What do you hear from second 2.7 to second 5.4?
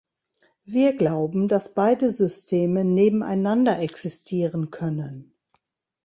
nebeneinander existieren können.